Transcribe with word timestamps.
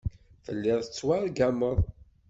Telliḍ 0.45 0.79
tettwargameḍ. 0.81 1.77